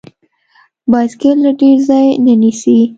[0.91, 2.77] بایسکل له ډیر ځای نه نیسي.